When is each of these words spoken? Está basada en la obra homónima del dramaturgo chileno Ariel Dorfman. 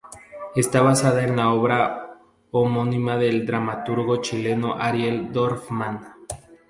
Está 0.55 0.81
basada 0.81 1.23
en 1.23 1.35
la 1.35 1.51
obra 1.51 2.17
homónima 2.49 3.17
del 3.17 3.45
dramaturgo 3.45 4.19
chileno 4.19 4.73
Ariel 4.79 5.31
Dorfman. 5.31 5.99